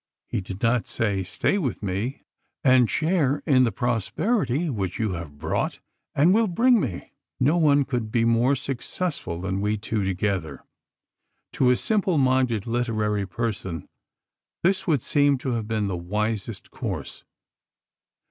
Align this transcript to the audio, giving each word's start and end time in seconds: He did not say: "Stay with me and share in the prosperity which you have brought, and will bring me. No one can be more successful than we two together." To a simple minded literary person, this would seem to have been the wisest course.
He 0.25 0.41
did 0.41 0.63
not 0.63 0.87
say: 0.87 1.23
"Stay 1.23 1.59
with 1.59 1.83
me 1.83 2.23
and 2.63 2.89
share 2.89 3.43
in 3.45 3.65
the 3.65 3.71
prosperity 3.71 4.67
which 4.67 4.97
you 4.97 5.11
have 5.11 5.37
brought, 5.37 5.77
and 6.15 6.33
will 6.33 6.47
bring 6.47 6.79
me. 6.79 7.11
No 7.39 7.57
one 7.57 7.85
can 7.85 8.07
be 8.07 8.25
more 8.25 8.55
successful 8.55 9.39
than 9.39 9.61
we 9.61 9.77
two 9.77 10.03
together." 10.03 10.65
To 11.53 11.69
a 11.69 11.77
simple 11.77 12.17
minded 12.17 12.65
literary 12.65 13.27
person, 13.27 13.87
this 14.63 14.87
would 14.87 15.03
seem 15.03 15.37
to 15.37 15.51
have 15.51 15.67
been 15.67 15.85
the 15.85 15.95
wisest 15.97 16.71
course. 16.71 17.23